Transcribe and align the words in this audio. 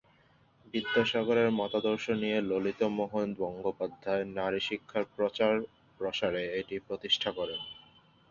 বিদ্যাসাগরের 0.73 1.49
মতাদর্শ 1.59 2.05
নিয়ে 2.21 2.37
ললিত 2.49 2.81
মোহন 2.97 3.27
বন্দ্যোপাধ্যায় 3.39 4.23
নারী 4.37 4.59
শিক্ষার 4.69 5.03
প্রচার 5.15 5.53
প্রসারে 5.99 6.43
এটি 6.59 6.75
প্রতিষ্ঠা 6.87 7.29
করেন। 7.37 7.59